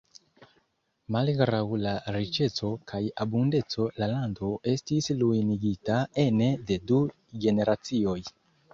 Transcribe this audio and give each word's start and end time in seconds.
Malgraŭ 1.15 1.59
la 1.81 1.91
riĉeco 2.15 2.71
kaj 2.93 3.03
abundeco 3.27 3.87
la 4.01 4.09
lando 4.15 4.51
estis 4.75 5.13
ruinigita 5.23 6.03
ene 6.29 6.53
de 6.73 6.83
du 6.93 7.03
generacioj. 7.47 8.21